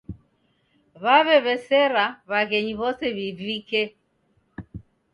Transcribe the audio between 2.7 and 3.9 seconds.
w'ose w'ivike